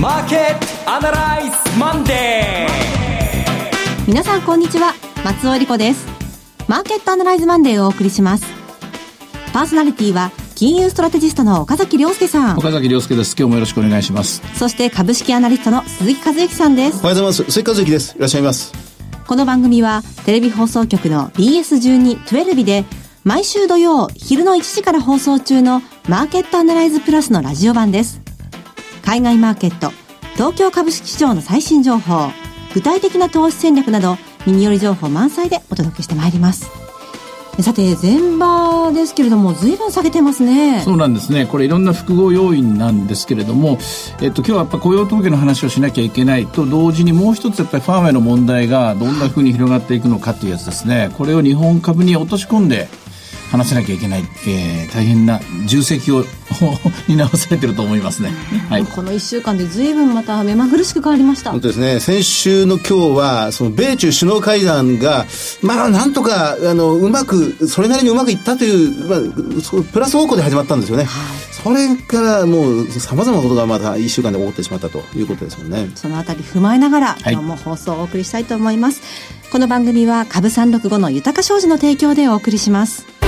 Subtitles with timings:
[0.00, 4.08] マーケットアナライズマンデー。
[4.08, 4.94] 皆さんこんにちは。
[5.26, 6.08] 松尾英里子です。
[6.68, 8.46] マーケットアナライズマンデーをお送りします。
[9.52, 12.56] パーソナリティは金融ストラテジストの岡崎良介さん。
[12.56, 13.36] 岡崎良介です。
[13.38, 14.40] 今日もよろしくお願いします。
[14.54, 17.00] そして株式アナリストの鈴木一之さんです。
[17.04, 17.52] おはようございます。
[17.52, 18.16] 鈴木一之です。
[18.16, 18.72] いらっしゃいます。
[19.26, 22.86] この番組はテレビ放送局の BS12-12 で
[23.22, 28.22] 毎週土曜昼の1時から放送中のマーケットアナライズプラスのラジオ版です。
[29.10, 29.90] 海外マーケット、
[30.34, 32.30] 東京株式市場の最新情報、
[32.74, 36.70] 具体的な投資戦略など耳寄り情報満載でお届けしてまいります。
[37.60, 40.82] さて、前場ですけれども、ずいぶん下げてますね。
[40.84, 41.46] そうなんですね。
[41.46, 43.78] これいろんな複合要因なんですけれども、
[44.20, 51.10] えっと、今日はやっぱ雇用統計の話をしなきゃいけないと同時にもう一つやっぱりファーウェイの問題がどんなふうに広がっていくのかというやつですね。
[51.18, 52.88] これを日本株に落とし込んで、
[53.50, 56.24] 話さなきゃいけない、えー、大変な重責を
[57.08, 58.32] 担わされてると思いますね、
[58.70, 61.50] はい、この1週間で随分また目まぐるしく変わりました。
[61.50, 62.00] 本当ですね。
[62.00, 65.26] 先週の今日はその米中首脳会談が
[65.62, 71.12] まあなんとかあのうまくそれなりにうまくいったという、まあ、プラス方向で始まったんですよね、はい、
[71.62, 75.90] それからもうさまざまなことがまた1週間で起こってしまったということですもんね。
[75.94, 79.00] そのあたり踏まえながら、今日も放送をお送りしたいと思います、
[79.50, 83.19] この番組は株365の豊商事の提供でお送りします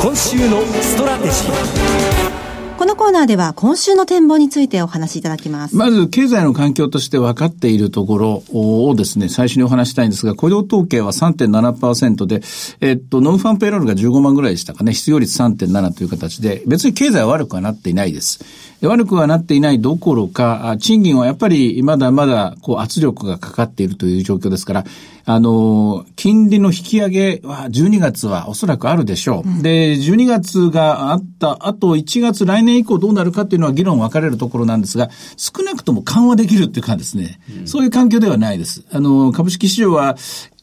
[0.00, 2.40] 今週のストラテジー
[2.80, 5.76] このコーナーでは今週の展望についてお話しいただきます。
[5.76, 12.40] まず、経済の環境として分かっているところをですね、最初にお話したいんですが、雇用統計は3.7%で、
[12.80, 18.42] えっと、 nonfarm payroll が15万ぐらいでしたかね、失業率3.7という形で、別に経済は悪くはなっていないです。
[18.80, 24.84] 悪くはなっていないどころか、賃金はやっぱりまだまだこう圧力がかかっているという状況ですから、
[25.32, 29.48] あの、金利の引き上げは12月はおそらくあるでしょう。
[29.48, 38.84] うん、で、12月があった後、1月来年以降どうなるかっていうのは議論分かれるところなんですが、少なくとも緩和できるっていうかですね、うん、そういう環境ではないです。
[38.90, 40.16] あの、株式市場は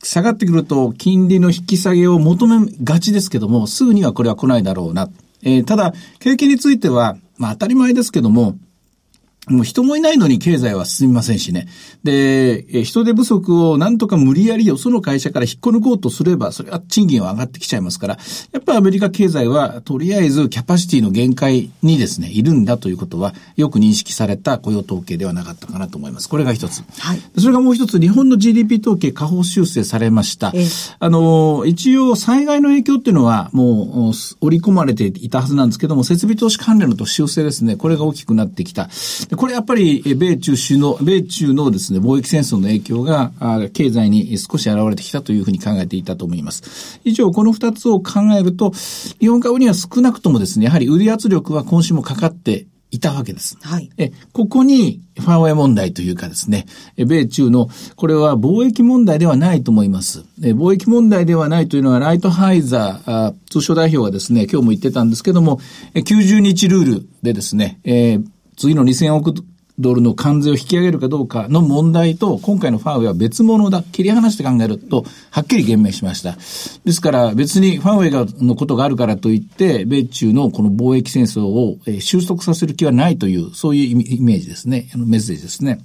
[0.04, 5.10] 下がってくると金利の引き下げを求めがちですけども、すぐにはこれは来ないだろうな。
[5.44, 8.58] えー、ただ、景気については、まあ当たり前ですけども、
[9.50, 11.68] もう人もいないのに経済は進みませんしね。
[12.04, 18.18] で、人手不足をなんとか無理やりよその会社から引っこ抜こうとすれば、それは賃金は上がってきちゃいますから、
[18.52, 26.28] やっぱりアメリカ経済はとりあえずキャパシティの限界にですね、いるんだということは、よく認識された雇用統計ではなかったかなと思います。
[26.28, 26.84] これが一つ。
[27.00, 27.22] はい。
[27.38, 30.54] それがもう一つ、日本の GDP 統計下方修正されました。
[31.00, 38.90] あの、一応災害の影響っていうのはもう織り込まれていたはずなんですけども、設備投資関連のと修正ですね、これが大きくなってきた。
[39.38, 43.32] これやっぱり、米中首脳、米中のですね、貿易戦争の影響が、
[43.74, 47.00] 経済に少し現れてきたというふうに考えていたと思います。
[47.04, 48.72] 以上、この二つを考えると、
[49.20, 53.58] 日本株には少なくともですね、やはり売り圧力は今週もかかっていたわけです。
[53.62, 53.90] はい。
[53.98, 56.66] え、ここに、ファーウェイ問題というかですね、
[56.96, 60.24] 米中の、これは貿易問題ではないと思います。
[60.42, 65.60] え貿易問題ではないというのは、ライトハイザー、通商代表がですね、今日も言ってたんですけども、
[65.96, 68.26] 90日ルールでですね、えー、
[68.58, 69.34] 次の2000億
[69.80, 73.84] ドルの関税を引き上げるかどうかの問題と、今回のファーウェイは別物だ。
[73.84, 76.36] 切り離して考えると、はっきり言明しました。
[76.84, 84.90] ですから別にファーウェイのことがあるからといって、米中のこの貿易戦争を収束させる気はないという、そういうイメージですね。
[84.96, 85.80] メッセージですね。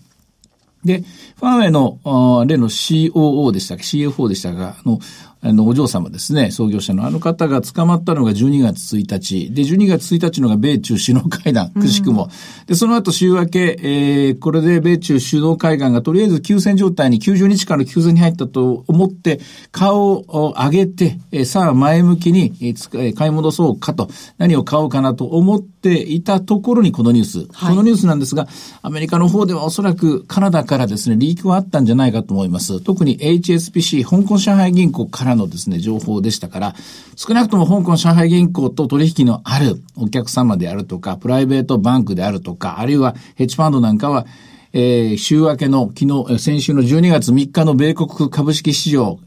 [0.83, 1.05] で、
[1.37, 5.01] ファーウェイの、例の COO でしたか、CFO でしたが、あの、
[5.45, 9.51] あの、お嬢様ですね、創業者のあの方が捕まったのが12月1日。
[9.53, 12.25] で、12月1日のが米中首脳会談、くしくも。
[12.25, 19.41] うん、で、その後週明け、えー、これで米中首脳会談がとりあえず休戦状態に90日間の休戦に入ったと思って、
[19.73, 27.39] 顔を上げて、えー、さあ前向きに、えー、買い戻そうかと、何を買おうかなと思っていたところにこのニュース。
[27.53, 28.47] はい、このニュースなんですが、
[28.81, 32.81] アメリカの方ではおそらくカナダからですね、リークはあったんじゃないかと思います。
[32.81, 36.75] 特に HSBC、香港上海銀行からのですね、情報でしたから、
[37.17, 44.27] 少なくとも香港上海銀行と取引のあるお客様であるとか、プライベートバンクであるとか、あるいはヘッジファンドなんかは、
[44.73, 49.19] えー、週明けの昨日、先週の12月3日の米国株式市場、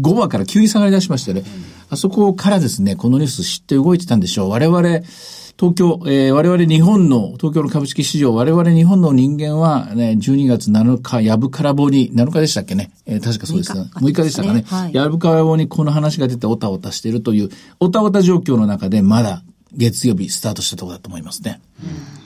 [0.00, 1.46] 5番から急に下がり出しましたね、うん、
[1.92, 4.48] あそこからですね、このニュース知って動いてたんでしょう。
[4.48, 13.90] 我々、東京、えー、我々日本の、東京の株式市場、我々日本の人間はね、12月7日、やぶからぼに、7日でしたっけね、えー、確かそうですね。
[13.96, 14.64] 6日でしたかね？
[14.66, 19.42] はい、やぶからぼにこの話が出ておたおたしているという、おたおた状況の中で、まだ
[19.74, 21.60] 月曜日スタートしたところだと思いますね。
[21.84, 22.21] うん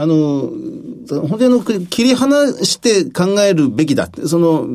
[0.00, 0.52] あの、
[1.08, 4.08] 本当にあの、切り離して考えるべきだ。
[4.26, 4.66] その、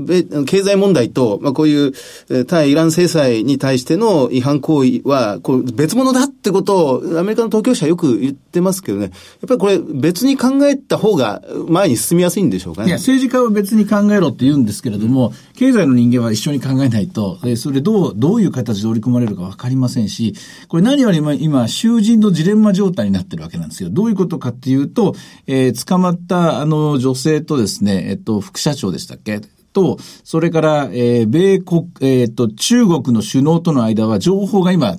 [0.45, 9.05] 経済問題と、まあ、こういう、対イラン制裁に対しての違反行為は、こう、別物だってことを、アメリカの当局者よく言ってますけどね。
[9.05, 9.11] やっ
[9.47, 12.89] ぱりこれ、別に考えた方が前に進みやすいんでしょうかね。
[12.89, 20.33] いや、政治家は別に考えろって言うんですけれども、経済の人間は一緒に考えないと、それどう、どういう形で織り込まれるかわかりませんし、
[20.67, 23.89] これ何よりも今、囚人のジレンマ状態になってるわけなんですよ。
[23.89, 25.12] どういうことかっていうと、
[25.47, 29.41] えー、捕まったあの女性とですね、えっと、副社長でしたっけ？
[29.73, 34.97] と、それから、えー、米国、えー、っと、中国の首脳との間は情報が今、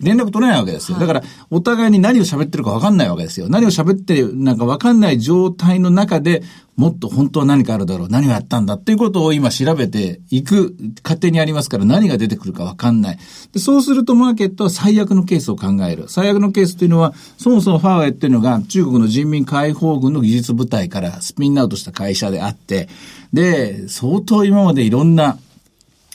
[0.00, 0.98] 連絡取れないわけですよ。
[0.98, 3.48] だから、お互いに何を喋ってるか分かんないわけですよ。
[3.48, 6.42] 何を喋ってる、なんか分かんない状態の中で、
[6.76, 13.18] もっと本当は何かあるだろう、何をやったんだっていうことを今調べていく過程にありますから何が出てくるか分かんない。
[13.52, 16.06] でそうするとマーケットは最悪のケースを考える。
[16.08, 22.88] 最悪のケースというのは、そもそもファーウェイっていうのが中国の人民解放軍の技術部隊からスピンアウトした会社であって、
[23.32, 25.38] で、相当今までいろんな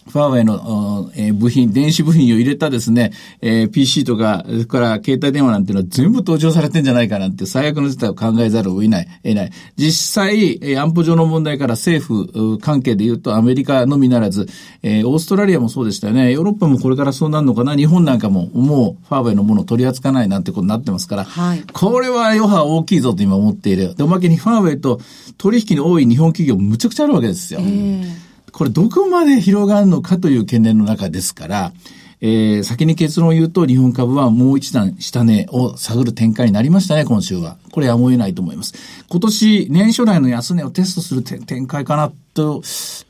[0.10, 3.12] ファーウェイの、えー、部品、電子部品を入れたですね、
[3.42, 9.52] えー、PC とか、それから携帯電話なんていうのは全部登場されてんじゃないかなんて最悪の事態を考えざるを得ない、得ない。
[9.78, 14.48] 実際、えー、安保上の問題から政府関係で言うとアメリカのみならず、
[14.82, 16.32] えー、オーストラリアもそうでしたよね。
[16.32, 17.76] ヨーロッパもこれからそうなるのかな？
[17.76, 23.96] 日本なんかももうファーウェイのものを取り扱わないなんてことになってますから、はい、これは余波大きいぞと今思っている。
[23.96, 25.00] で、おまけにファーウェイと
[25.38, 27.60] 取引の多い日本企業むちゃくちゃあるわけですよ。
[27.62, 31.74] えーこれどこまで広がるのかという懸念の中ですから、
[32.22, 37.58] えー、先に結論を言うと、日本株はもう一段下値を探る展開になりましたね、今週は。
[37.72, 38.74] これやむを得ないと思います。
[39.08, 42.62] 今年、年初来の安値をテストする展開かなと、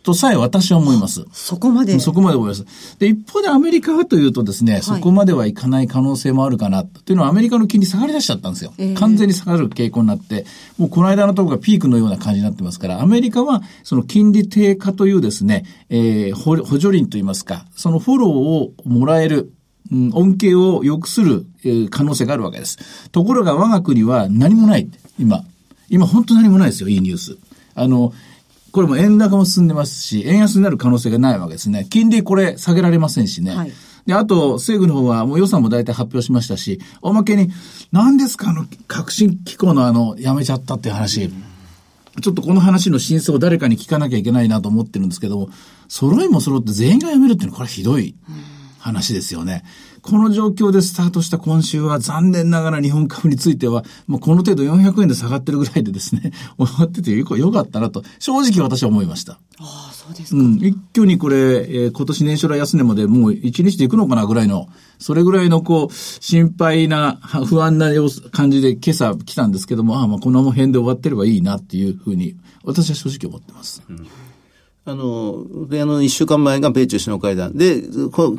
[0.02, 1.26] とさえ私は思います。
[1.32, 2.66] そこまでそこまで思います。
[2.98, 8.74] で、一方でアメリカはというとですね、はい、そこまではいかない可能性もあるかな、というのはアメリカの金利下がり出しちゃったんですよ。
[8.78, 10.46] えー、完全に下がる傾向になって、
[10.78, 19.54] もうこの間のところがピークのような感じになってますから、アメリカはその金利低下というですね、えー、補助輪といいますか、そのフォローをもらえる、
[19.92, 23.10] うん、恩恵を良くする、えー、可能性があるわけです。
[23.12, 24.90] ところが我が国は何もない。
[25.20, 25.44] 今。
[25.90, 27.38] 今本当何もないですよ、いいニュース。
[27.76, 28.14] あの、
[28.72, 31.88] これも円高も進んでますし、円安になる可能性がないわけですね。
[31.90, 33.56] 金利これ下げられませんしね。
[33.56, 33.72] はい、
[34.06, 37.52] で、あと、政府の方はもう予算も大体発表しましたし、おまけに、
[37.92, 41.32] 何ですかあの、革新機構のあの、やめちゃったっていう話。
[42.22, 45.50] ちょっとこの話の真相を誰かに聞かなきゃいけないなと思ってるんですけども、
[45.88, 48.16] 揃いも揃って全員が辞めるっていうのはこれはひどい
[48.80, 49.64] 話ですよね。
[50.02, 59.34] この状況でスタートした今週は残念ながら日本株については、もうこの程度400円で下がってるぐらいでですね、 終わっててよかったなと、正直私は思いました。
[59.60, 60.42] ああ、そうですか。
[60.42, 60.56] うん。
[60.56, 64.70] 一挙にこれ、えー、今年年初来安値までもう1日で行くのかなぐらいの、
[65.00, 73.82] それぐらいのこう、心配な、不安な様子、感じで今朝来たんですけども、ああ、まあこの辺で終わってればいいなっていうふうに、私は正直思ってます。
[73.90, 74.08] うん
[74.86, 77.56] あの、で、あの、一週間前が米中首脳会談。
[77.56, 77.82] で、
[78.12, 78.36] 考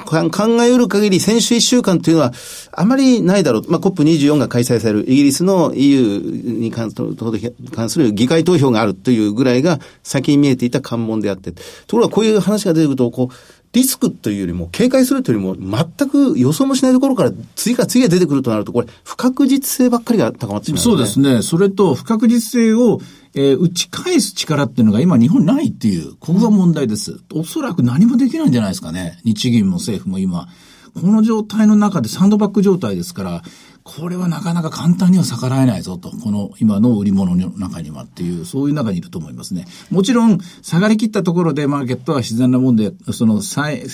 [0.62, 2.32] えうる限り、先週一週間というのは、
[2.72, 3.70] あまりないだろう。
[3.70, 11.52] まあ、COP24 が開催される、イギリスの EU に関する議会投票があるというぐらいが、先に見えていた関門であって。
[11.52, 11.60] と
[11.90, 13.34] ころが、こういう話が出てくると、こう、
[13.72, 21.42] リスクというよりも、警戒するというよりも、全く予想もしないところから次から次へ出てくるとなると、これ、不確実性ばっかりが高まってしまう、ね、そうですね。
[21.42, 23.00] それと、不確実性を、
[23.34, 27.20] えー、打ち返す力っていうのが今日本ないっていう、ここが問題です。
[27.32, 29.20] おそらく何もできないんじゃないですかね。
[29.24, 30.48] 日銀も政府も今。
[30.94, 33.42] この状態の中でサンドバッグ状態ですから、
[33.82, 39.66] これはなかなか簡単には逆らえないぞと、この今の売り物の中にはっていう、そういう中にいると思いますね。
[39.90, 43.84] もちろん、下がりきったところでマーケットは自然なもんで、その、再、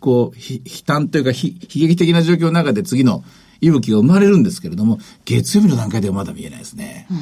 [0.00, 1.36] こう、悲嘆というか、悲
[1.74, 3.22] 劇的な状況の中で次の
[3.60, 7.06] 息吹が生まれるんですけれども、月曜日の段階ではまだ見えないですね。
[7.10, 7.18] うん、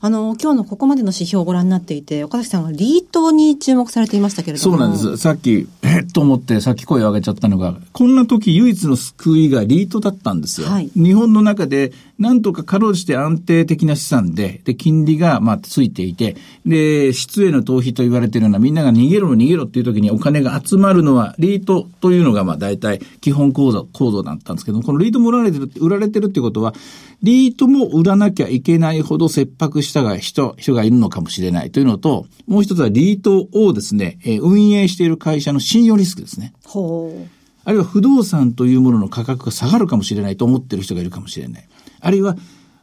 [0.00, 4.76] あの、今日のここまでの指標をご覧になっていて、岡崎さんはリートに注目されていましたけれども。
[4.76, 5.16] そうなんです。
[5.16, 10.68] さっき、えっと思って、さっき声を上げちゃったのが、こんな時唯一の救いがリートだったんですよ。
[10.68, 26.74] はい、日本の中で、なんとかかろうじて安定的な資産で、で、金利が、まあ、ついていて、で、質への逃避と言われているような、みんなが逃げろ逃げろっていう時にお金が集まるのは、リートというのが、まあ、大体、基本構造、構造だったんですけども、このリートも売られてる、売られてるってことは、
[27.22, 36.52] リートも売らなきゃいけないほど切迫したが人、人がいるのかもしれないというのと、もう一つはリートをですね、えー、運営している会社の信用リスクですね。
[36.64, 37.28] ほう。
[37.64, 41.68] あるいは不動産というものの価格が下がるかもしれないと思ってる人がいるかもしれない。
[42.00, 42.36] あるいは、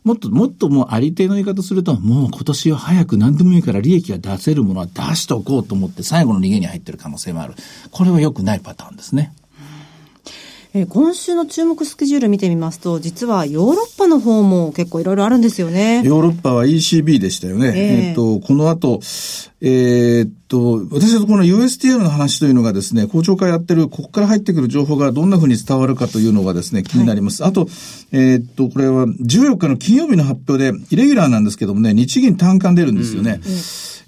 [0.06, 7.56] もっともっともうありていの言い方すると、もう今年は早く何でもいいから利益が出せるものは出しておこうと思って最後の逃げに入ってる可能性もある。
[7.92, 9.34] これは良くないパターンですね。
[10.72, 16.04] えー、今週の注目スケジュール見てみますと、実はヨーロッパの方も結構いろいろあるんですよね。
[16.04, 17.68] ヨーロッパは ECB でしたよね。
[17.70, 19.00] えー、えっと、この後、
[19.62, 27.42] えー、っと、私はこの USTR の話というのがですね、公聴会やってる、ここから入ってくる情報がどんなふうに伝わるかというのがですね、気になります。
[27.42, 27.68] はい、あと、
[28.12, 33.42] えー、っと、これは14日の金曜日の発表で、イレギュラーなんですけどもね、日銀単価出るんですよね。
[33.44, 33.60] うんうん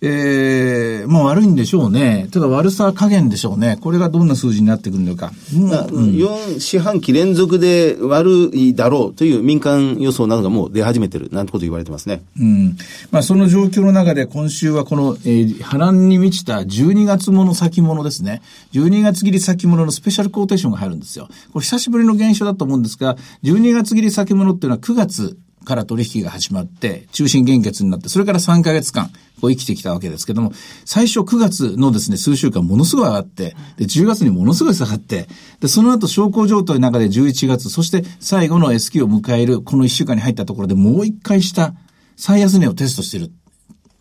[0.03, 2.27] ええー、まあ悪いんでしょうね。
[2.31, 3.77] ただ悪さ加減でしょうね。
[3.81, 5.31] これがどんな数字になってくるのか。
[5.53, 12.23] まあ、うん、4四半期連続で悪いだろうという民間予想などがもう出始めてる、なんてこと言われてますね。
[12.39, 12.77] うん。
[13.11, 18.41] まあその状況の中で今週はこの、えー、波乱に満ちた12月もの先物ですね。
[18.73, 21.27] 12月切り先物のスペシャルコーテーションが入るんですよ。
[21.53, 30.53] これ久しぶりの現象だと思うんですが、12月切り先物っていうのは9月から取引が始まって、中心減血になって、それから3ヶ月間、こう生きてきたわけですけども、
[30.85, 35.27] 最初9月のですね、数週間ものすごい上がって、で、10月にものすごい下がって、
[35.59, 41.73] で、その後、小康状態の中で11月、そして最後の S q を迎える、この1週間に入ったところでもう一回した
[42.15, 43.31] 最安値をテストしてる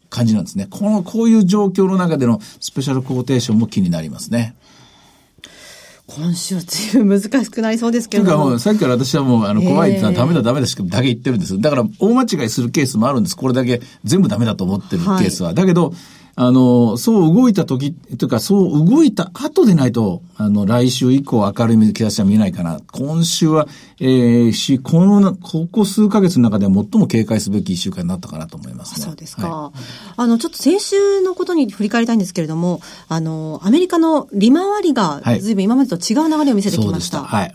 [0.08, 0.66] 感じなんですね。
[0.70, 4.56] この、こういう状況の中でのスペシャルコーテーションも気になりますね。
[6.16, 8.50] 今週は随分難しくなりそうですけども。
[8.50, 11.60] もうさっきから私はもう、あの、怖いってのはダメだダメだしだけ言ってるんです。
[11.60, 13.36] だから、大間違いするケースもあるんです。
[13.36, 15.48] これだけ全部ダメだと思ってるケースは。
[15.48, 15.94] はい、だけど、
[16.42, 22.80] あの、そう動いた時、というか、そう動いた後でないと、あの、来週以降明るい兆しは見えないかな。
[22.92, 23.68] 今週は、
[24.00, 29.04] えー、し、この、ここ数ヶ月の中では最も警戒すべき一週間になったかなと思いますね。
[29.04, 29.50] そうですか。
[29.50, 29.80] はい、
[30.16, 37.22] あの、ちょっと先週のことに振り返りたいんですけれども、あの、アメリカの利回りが、ずいぶん今までと違う流れを見せてきました。
[37.22, 37.54] はい。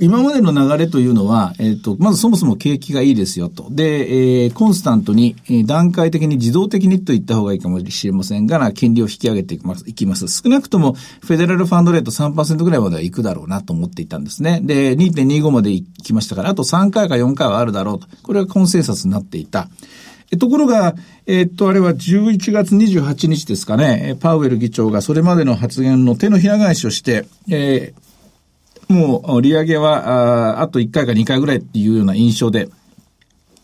[0.00, 3.68] 今までの流れというのは、えっ、ー、と、まずそもそも景気がいいですよと。
[3.70, 9.84] で、えー、コンスタントに、えー、段階的に自動的にと言った方がいいかもしれませんが、金利を引き上げていきます。
[9.88, 14.60] いきます少なくとも、フェデラルファンドレート3%ぐらいまでは行くだろうなと思っていたんですね。
[14.62, 18.06] で、2.25まで行きましたから、あと3回か4回はあるだろうと。
[18.22, 19.68] これはコンセンサスになっていた。
[20.38, 28.05] ところが、えっと、あれは11月28日ですかね、パウエル議長がそれまでの発言の手のひら返しをして、えー、
[28.88, 32.68] もう利上げはああと1回か2回ぐらいっていうような印象で、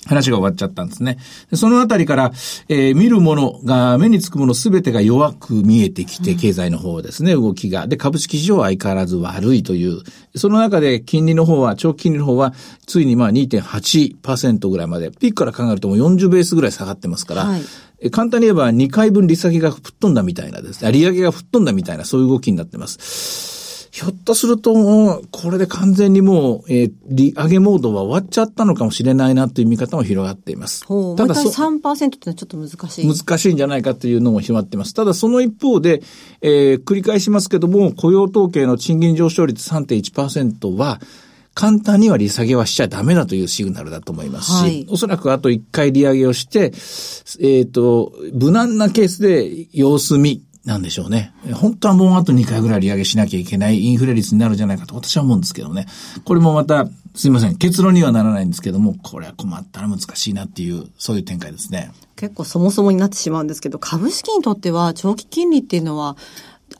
[0.06, 1.18] 話が終わっちゃったんですね。
[1.54, 2.32] そのあたりから、
[2.68, 7.86] えー、見るものが、目につくものすべてが弱く見えてきて、経済の方ですね、動きが。
[7.86, 10.02] で、株式市場は相変わらず悪いという。
[10.34, 12.52] その中で、金利の方は、長期金利の方は、
[12.86, 23.61] ついにまあ2.8%ぐらいまで、ピークから考えるともう40ベースぐらい下がってますから、はい、簡単に言えば2回分利下げが吹っ飛んだみたいなですね、利上げが吹っ飛んだみたいな、そういう動きになってます。
[23.92, 30.80] ひょっとするともう、これで完全にもう、えー、利上げモードは終わっちゃったのかもしれないなという見方も広がっています。
[31.14, 34.94] ただそ、3%ってのはちょっと難しい難しいんじゃないかというのも広がっています。
[34.94, 36.02] ただその一方で、
[36.40, 40.98] えー、繰り返しますけども、雇用統計の賃金上昇率3.1%は、
[41.52, 51.32] 簡単には利下げはしちゃダメだというシグナルだと思いますし、はい、おそらくあと1回利上げをして、えっ、ー、と、無難なケースで様子見なんでしょうね。
[51.54, 55.86] 本当はもうあと2回ぐらい利上げしなきゃいけないインフレ率になるんじゃないかと私は思うんですけどね。
[56.24, 57.56] これもまた、すいません。
[57.56, 61.90] 結論にはならないんですけども、これは困ったら難しいなっていう、そういう展開ですね。
[62.16, 66.16] 結構そもそもになってしまうんですけど、株式にとっては長期金利っていうのは、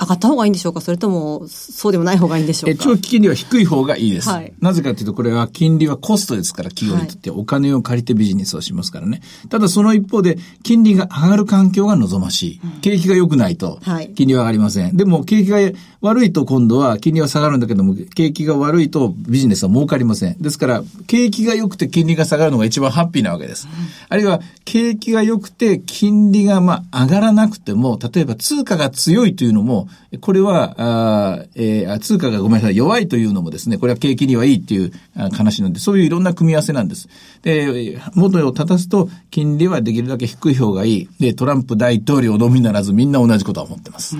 [0.02, 0.80] 上がった方がいいんでしょうか？
[0.80, 2.82] それとも、そうでもない方がいいんでしょうか？
[2.82, 4.28] 長期金利は低い方がいいです。
[4.28, 9.23] はい、なぜかというと、これは金利はコストですから、企業にとってお金を借りてビジネスをしますからね。
[9.49, 12.61] ただその一方で、金利が上がる環境が望ましい。
[12.80, 13.78] 景気が良くないと、
[14.14, 14.85] 金利は上がりません。
[14.85, 15.59] はい、でも、景気が
[16.00, 20.37] 悪いと今度は金利は下がるんだけども、景気が悪いとビジネスは儲かりません。
[20.42, 23.68] ですから、景気が良くて金利が下がるのが一番ハッピーなわけです。
[24.09, 29.88] あるいは、景気が良くて金利がまあ上がらなくても、例えば通貨が強いというのも、
[30.20, 37.08] これは、あえー、通貨がごめんなさい、弱いというのもですね、これは景気にはいいっていう話なんで、そういういろんな組み合わせなんです。
[37.42, 41.08] で、元を立たすと、金利はできるだけ低い方がいい。
[41.18, 44.16] で、トランプ大統領のみならずみんな同じことは思ってます。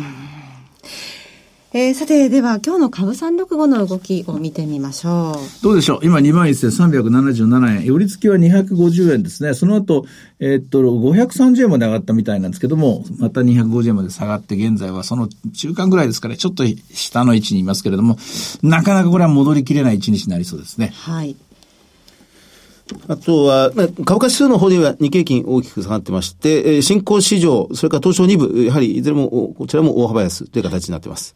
[1.75, 5.63] えー、さて、では今日の株三六五の動きを見てみましょう。
[5.63, 6.05] どうでしょう？
[6.05, 7.87] 今21,377円。
[7.87, 9.55] 寄り付きは250円ですね。
[9.55, 10.05] その後、
[10.39, 18.19] えー、っと、530円まで上がったみたいなんですけども、また250円まで下がって、現在はその中間ぐらいですから、ちょっと下の位置にいますけれども、
[18.63, 20.93] なかなかこれは戻りきれない一日になりそうですね。
[20.95, 21.37] はい。
[23.09, 23.71] あとは、
[24.05, 31.35] 株価指数の方では日経金大きく下がってまして、新興市場、それから東証2部、やはりいずれも、こちらも大幅安という形になっています。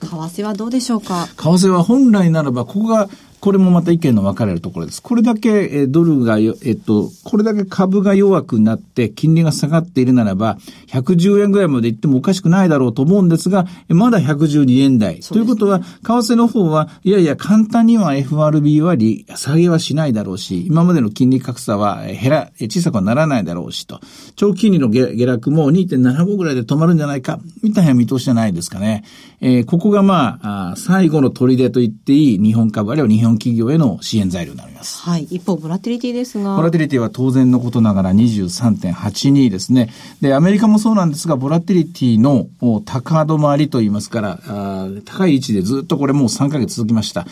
[0.00, 1.28] 為替はどうでしょうか？
[1.36, 3.08] 為替は本来ならば、ここが
[3.40, 5.02] これもまた意見の分かれるところです。
[5.02, 15.16] これだけ、えドルがえっと、これだけ株が弱くなって金利が下がっているならば、110円ぐらいまで行ってもおかしくないだろうと思うんですが、まだ112円台。
[15.16, 24.00] ね、ということは、為替の方は、いやいや、簡単には FRB は利下げはしないだろうし、今までの金利格差は減ら、小さくはならないだろうしと。
[24.36, 29.04] 長期金利の下落も2.75ぐらいで止まるんじゃないか、みたいな見通しじゃないですかね。
[29.40, 35.00] えー、ここがまあ、あ最後の砦と言っていい日本株、あるいは日本企業への支援材料になります。
[35.02, 35.24] はい。
[35.24, 36.56] 一方、ボラティリティですが。
[36.56, 39.92] ボラティリティは当然のことながら23.82ですね。
[40.20, 42.46] で、アメリカもそうなんですが、ボラティリティの
[42.84, 47.26] 高止まりと言いますから、あ高い位置でずっとこれもう3ヶ月続きました。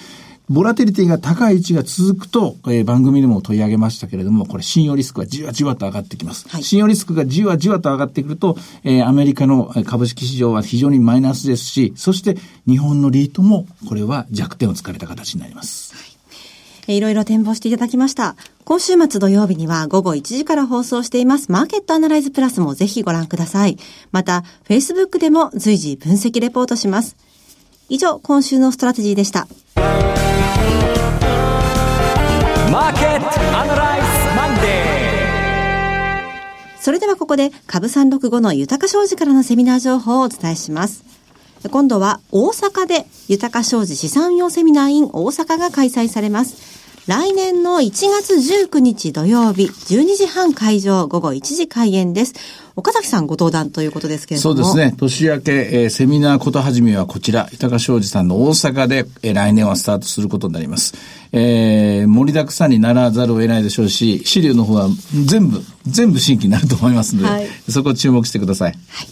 [0.51, 6.47] ボラティリティが高い位置が続くと、えー、番組でも取り上げましたけれども、これ信用リスクがじわじわと上がってきます。
[6.49, 12.37] はい、信用リスクがじわじわと上がってくると、えー、アメリカの株式市場は非常にマイナスですし、そして
[12.67, 15.95] 日本のリートも、これは弱点を突かれた形になります。
[15.95, 16.15] はい
[16.87, 18.37] いろいろ展望していただきました。
[18.67, 23.79] 今週末土曜日には午後1時から放送していますマーケットアナライズプラスもぜひご覧ください。
[24.13, 27.17] また、Facebook でも随時分析レポートします。
[27.89, 29.49] 以上、今週のストラテジーでした。
[36.85, 41.03] それではここで株365の豊か商事からのセミナー情報をお伝えします。
[41.71, 46.74] 今度は大阪で豊か商事資産運用セミナー in 大阪が開催されます。
[47.07, 52.33] 来年の1月19日土曜日、12時半会場、午後1時開演です。
[52.77, 54.57] 岡崎さんご登壇ということですけれども。
[54.57, 54.95] そうですね。
[54.97, 60.95] 年明け、えー、セミナーことはじめはこちら、豊か商事さんの大阪で、えー、来年はスタートすることになります。
[61.33, 64.89] えー、盛りだくさんにならざるを得ないでしょうし、資料の方は
[65.27, 68.73] 全部、全部新規になると思いますので、はい、そこ注目してください。
[68.89, 69.09] はい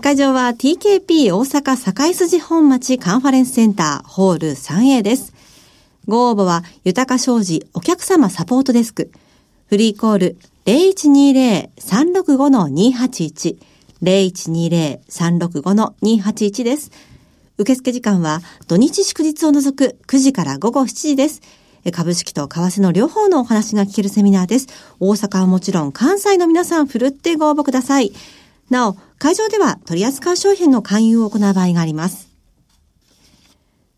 [0.00, 5.34] 会場は TKP 大阪堺筋本町カンファレンスセンターホール 3A です。
[6.06, 9.10] ご応募は豊か商事お客様サポートデスク。
[9.68, 13.56] フリーコール0120-365-281
[14.02, 16.90] 0120-365-281です。
[17.58, 21.42] 受付時間は土日祝日を除く9時から午後7時です。
[21.92, 24.68] 株式と為替の両方のお話が聞けるセミナーです。
[24.98, 28.12] 大阪はもちろん関西の皆さんふるってご応募ください。
[28.70, 32.29] なお、会場では取扱う商品の勧誘を行う場合があります。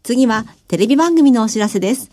[0.02, 2.11] 次はテレビ番組のお知らせです。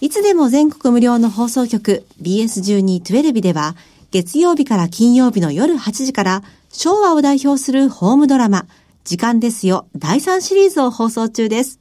[0.00, 3.74] いつでも全国無料の放送局 BS12-12 では
[4.10, 8.66] 月曜日から金曜日の夜8時から昭和を代表するホームドラマ
[9.04, 11.80] 時間ですよ第3シリーズを放送中です。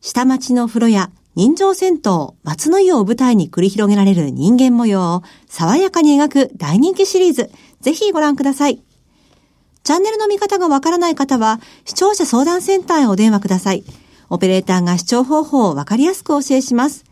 [0.00, 7.50] 下町の風呂や人情戦闘、松の湯を舞台に繰り広げられる人間模様を爽やかに描く大人気シリーズ。
[7.82, 8.80] ぜひご覧ください。
[9.82, 13.84] チャンネルの見方がわからない方は、視聴者相談センターへお電話ください。
[14.28, 17.04] オペレーターが視聴方法をわかりやすくお教えします。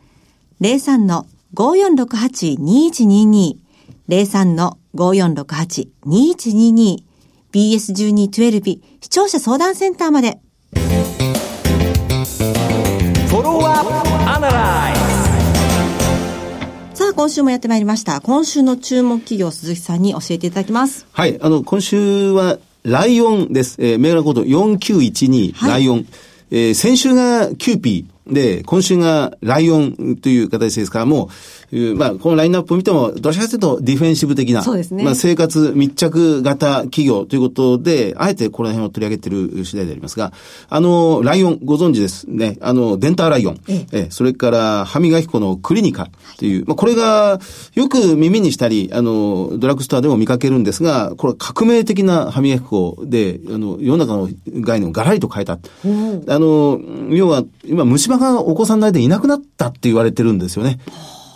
[0.61, 3.57] 03-5468-2122
[4.09, 6.99] 03-5468-2122
[7.53, 10.41] BS1212 視聴者相談センターまで。
[16.95, 18.21] さあ、今週もやってまいりました。
[18.21, 21.07] 今週の注目企業、鈴木さんに教えていただきます。
[21.13, 23.77] はい、あの、今週は、ライオンです。
[23.79, 26.07] えー、銘柄コード4912、はい、ライオン。
[26.51, 28.14] えー、先週がキューピー。
[28.27, 31.29] で、今週がライオンという形ですから、も
[31.73, 35.05] う、まあ、このラインナップを見ても、どちらかというとディフェンシブ的な、そうですね。
[35.05, 40.33] まあ、生活密着型企業ということで、あえてこの辺を取り上げている次第でありますが、
[40.69, 42.57] あの、ライオンご存知ですね。
[42.61, 43.61] あの、デンターライオン。
[43.69, 46.09] ええ、それから歯磨き粉のクリニカ
[46.39, 47.41] という、まあ、これが
[47.75, 54.29] よく耳にしたり、あの、ドラッグストアでも見かけるんですが、これ革命的な歯磨き粉で、あの、世の中の
[54.61, 55.55] 概念をガラリと変えた。
[55.55, 60.79] あの、要は、今虫歯がお子さんの間でいなくなったって言われてるんですよね。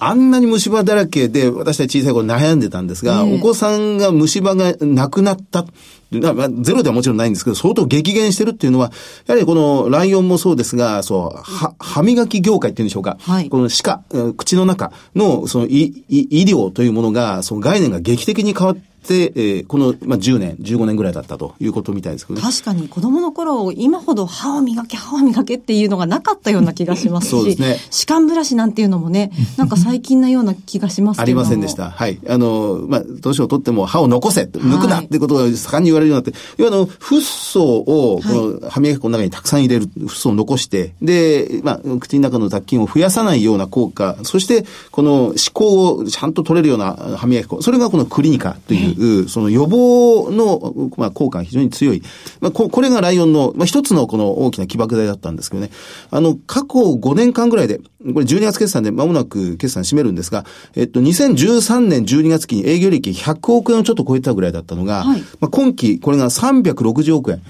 [0.00, 5.64] あんなに虫歯だらけで、私たち小さい頃悩んでたんですが、お子さんが虫歯がなくなった。
[6.10, 8.92] まあ、ゼロではもちろんないんですけど、相当激減してるっていうのは、
[9.26, 13.18] やはりこのライオンもそうですが、そう、は、歯磨き業界っていうんでしょうか。
[13.20, 14.02] はい、この歯科、
[14.36, 22.46] 口の中の、その医、医療というものが、その概念が劇的に変わって、で、えー、この、まあ、10年、15年ぐらいだったということみたいですけどね。
[22.46, 27.78] 確かに子供の頃、今ほど歯を磨け、歯を磨けっていうのがなかったような気がしますし、そうですね。
[27.90, 31.90] 歯間ブラシなんていうのもね、 なんか最近なような気がしますけどありませんでした。
[31.90, 32.18] はい。
[32.28, 52.02] あの、まあ、年を取っても歯を残せ、抜くなってことが盛んに言われるようになって、要はあの、フッ素を、この歯磨き粉の中にたくさん入れる、フッ素を残して、で、まあ、口の中の雑菌を増やさないような効果、そして、この歯垢をちゃんと取れるような歯磨き粉、それがこのクリニカという、いう、その予防の、まあ、効果が非常に強い。
[52.40, 55.70] まあ、ここれがライオンの、まあ、一つのこの大きな起爆剤だったんですけどね。
[56.10, 60.44] あの、過去5年間ぐらいで、これ12月決算で間もなく決算締めるんですが、
[60.76, 67.42] えっと、2013年12月期に営業利益100億円をちょっと超えたぐらいだったのが、はい、まあ、今期これが360億円。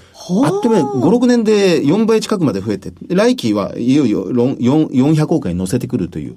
[0.45, 6.37] あっという間に5、6年で4倍近くまで増えて、来期はいよいよ400億円乗せてくるという。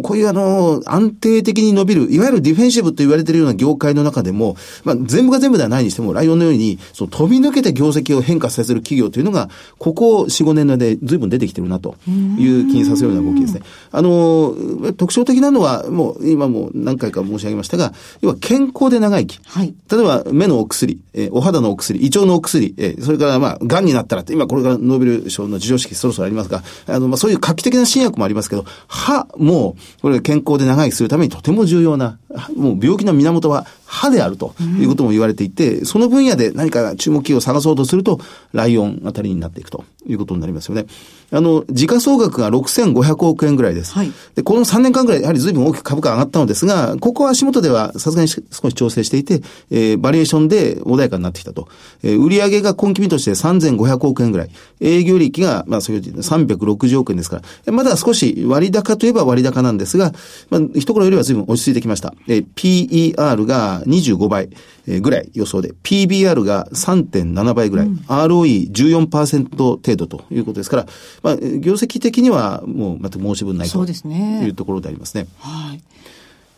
[0.00, 13.62] こういうあの、安定的に伸びる、いわゆるディフェンシブと言われているような業界の中でも、まあ、全部が全部ではないにしても、ライオンのように、その飛び抜けて業績を変化させる企業というのが、ここ4、5年ので随分出てきてるなという気にさせるような動きですね。
[13.90, 14.54] あの、
[14.96, 19.40] 特徴的なのは、もう今も何回か申し上げましたが、要は健康で長生き。
[19.44, 32.18] はい、例えば、目のお薬、えー、お肌のお薬、胃腸のお薬、えー、それからまあ、癌になったらって、今これからノーベル賞の授賞式そろそろありますが、あの、まあ、そういう画期的な新薬もありますけど、歯も、これ健康で長生きするためにとても重要な、
[32.56, 38.20] もう病気の源は歯であるということも言われていて、うん、その分野で何か注目企業を探そうとすると、
[38.52, 40.86] ライオンあたりになっていくということになりますよね。
[41.30, 43.92] あの、時価総額が6500億円ぐらいです。
[43.94, 51.68] はい、で、この3年間ぐらい、やはり随分大きく株価上がったのですが、ここは足元ではさすがに少し調整していて、えー、バリエーションで穏やかになってきたと。
[52.02, 54.50] えー、売上が今期見として3500億円ぐらい。
[54.80, 60.12] 営業利益が、まあ、そういう360億円ですから、まだ少し割高といえば割高なんですが、
[60.50, 62.14] まあ、一頃よりは随分落ち着いてきました。
[62.28, 64.50] えー、PER が25倍
[64.86, 70.86] ぐらい予想で、PBR が3.7倍ぐらい、うん、ROE14% 程度ということですから、
[71.22, 75.26] まあ、業績的にはもうまた申し分ないというところでありますね。
[75.38, 75.82] はい。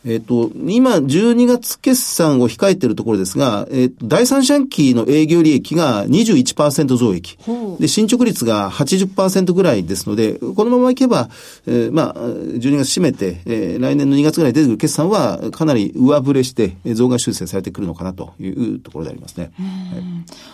[0.06, 7.38] えっ、と、今、12月決算を控えているところですが、えっ、と、第三四半期の営業利益が21%増益。
[7.80, 11.30] で、進捗率が80%ぐらいですので、このままいけば、
[11.66, 19.52] えー、まあ、12月締めて、えー、来年の2月ぐらい出てくる決算は、かなり上振れして、増額修正されてくるのかなというところでありますね。
[19.58, 20.04] はい、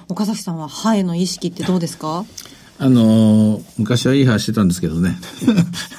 [0.09, 2.25] 岡崎さんは、歯への意識ってどうですか？
[2.83, 5.19] あのー、昔はいい話してたんですけどね。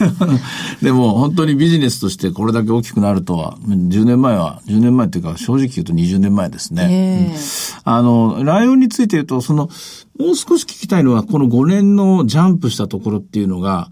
[0.82, 7.36] でも本当にビジネスとしてこれだけ大きくなるとは、10年前は、10年前っていうか正直言うと20年前ですね。
[7.84, 9.70] あの、ライオンについて言うと、その、
[10.18, 13.92] もう少し聞きたいのは、この5年のジャンプしたところっていうのが、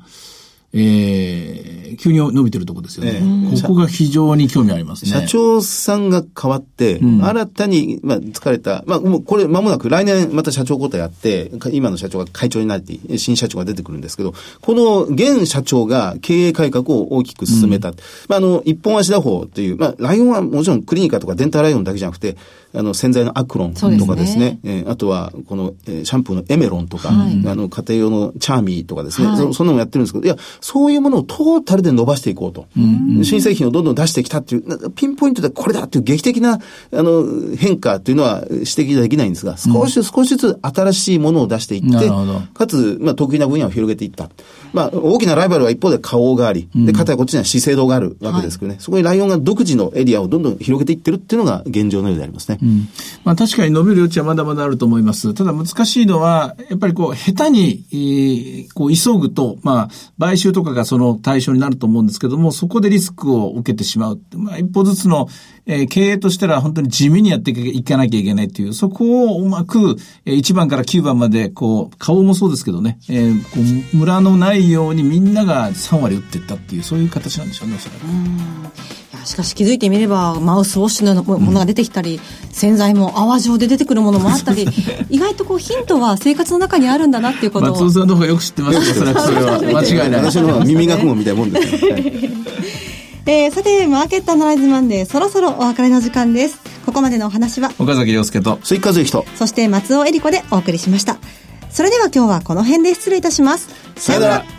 [0.71, 5.11] えー、急に伸びてるところですよね、えー、ここが非常に興味ありますね。
[5.11, 17.89] 社長さんが変わって、うん、新たに、まあ、疲れた、まあ、もうこれ間もなく来年また社長交代やって、今の社長が会長になって、新社長が出てくるんですけど、この現社長が経営改革を大きく進めた。
[17.89, 17.95] うん、
[18.27, 22.37] まあ、あの、一本足打法という、まあ、ライオンはもちろんクリニカとかデンターライオンだけじゃなくて、
[22.73, 24.59] あの、洗剤のアクロンとかですね。
[24.61, 29.27] すねえー、あとは、この、えー、シャンプーのエメロンとか、はい、あの、家庭用のチャーミーとかですね。
[29.27, 32.67] はい、そそんなのもやってるんですけど、いや、そういうものをトータルで伸ばしていこうと。
[32.77, 36.59] うんうん、新製品をどんどん出してきたっていう、ピンポイントでこれだっていう劇的な、あ
[36.91, 37.23] の、
[37.57, 42.09] 変化っていうのは指摘できないんですが、少し少しずつ新しいものを出していって、
[42.53, 44.29] かつ、まあ、得意な分野を広げていった。
[44.73, 52.58] まあ、大きなライバルは一方で顔があり、で、かたやこっちには資生堂があるわけですけどね、はい、そこにライオンが独自のエリアをどんどん広げていってるっていうのが現状のようでありますね。
[52.61, 52.87] うん
[53.23, 55.33] まあ確かに伸びる余地はまだまだあると思います。
[55.33, 64.21] ただ難しいのは、やっぱりこう、下手に、えー、こう、急ぐと、まあ、買収とかがその対象になると思うんですけども、そこでリスクを受けてしまう。
[64.35, 65.27] まあ、一歩ずつの、
[65.65, 73.49] えー、経営としては本当に地味にやっていかなきゃいけないという、そこをうまく、えー、1番から9番まで、こう、顔もそうですけどね、えー、こ
[73.93, 78.98] う、ムラのないようにみんなが3割打っていったっていう、そういう形なんでしょうね、おそらく。
[79.25, 84.67] しかし気づいてみればマウスウォッシュのものが出てきたり、うん、洗剤も泡状で出てくるものもあったり
[85.09, 87.71] 意外とこうヒントは生活の中にあるんだなっていうことを。
[87.71, 88.77] 松尾さんの方がよく知ってます。
[88.77, 91.85] よそれは間違いない私の方が耳がくもみたいなもんです。
[91.85, 92.31] ね、
[93.25, 96.57] えー、さてマーケットアナライズマンデーそろそろお別れの時間です。
[96.85, 101.17] ここまでのお話は岡崎亮介と鈴木和之とそして松尾恵里子でお送りしました。
[101.69, 103.69] それでは今日はこの辺で失礼いたします。
[103.95, 104.58] さよなら